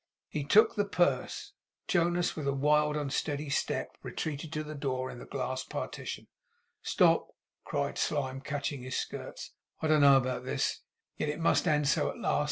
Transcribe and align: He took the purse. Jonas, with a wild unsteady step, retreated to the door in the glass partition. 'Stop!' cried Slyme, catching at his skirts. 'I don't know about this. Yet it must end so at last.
He 0.29 0.43
took 0.43 0.73
the 0.73 0.85
purse. 0.85 1.53
Jonas, 1.87 2.35
with 2.35 2.47
a 2.47 2.53
wild 2.55 2.97
unsteady 2.97 3.51
step, 3.51 3.99
retreated 4.01 4.51
to 4.53 4.63
the 4.63 4.73
door 4.73 5.11
in 5.11 5.19
the 5.19 5.27
glass 5.27 5.63
partition. 5.63 6.25
'Stop!' 6.81 7.27
cried 7.65 7.99
Slyme, 7.99 8.41
catching 8.41 8.79
at 8.81 8.85
his 8.85 8.97
skirts. 8.97 9.51
'I 9.79 9.87
don't 9.89 10.01
know 10.01 10.17
about 10.17 10.43
this. 10.43 10.81
Yet 11.17 11.29
it 11.29 11.39
must 11.39 11.67
end 11.67 11.87
so 11.87 12.09
at 12.09 12.17
last. 12.17 12.39